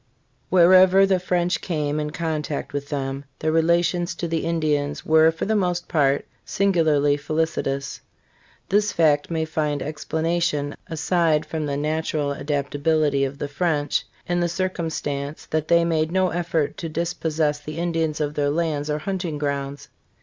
HEREVER 0.51 1.05
the 1.05 1.19
French 1.19 1.61
came 1.61 1.99
in 1.99 2.09
contact 2.09 2.73
with 2.73 2.89
them, 2.89 3.23
their 3.37 3.51
rela 3.51 3.85
tions 3.85 4.15
to 4.15 4.27
the 4.27 4.45
Indians 4.45 5.05
were 5.05 5.29
for 5.31 5.45
the 5.45 5.55
most 5.55 5.87
part 5.87 6.25
singularly 6.43 7.15
felicitous. 7.17 8.01
This 8.69 8.91
fact 8.91 9.29
may 9.29 9.45
find 9.45 9.83
explanation, 9.83 10.73
aside 10.87 11.45
from 11.45 11.67
the 11.67 11.77
natural 11.77 12.31
adapta 12.33 12.79
bility 12.81 13.27
of 13.27 13.37
the 13.37 13.47
French, 13.47 14.07
in 14.25 14.39
the 14.39 14.49
circumstance 14.49 15.45
that 15.51 15.67
they 15.67 15.85
made 15.85 16.11
no 16.11 16.29
effort 16.29 16.77
to 16.77 16.89
dispossess 16.89 17.59
the 17.59 17.77
Indians 17.77 18.19
of 18.19 18.33
their 18.33 18.49
lands 18.49 18.89
or 18.89 18.97
hunting 18.97 19.37
grounds. 19.37 19.87